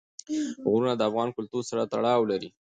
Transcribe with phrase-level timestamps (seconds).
[0.71, 2.49] غرونه د افغان کلتور سره تړاو لري.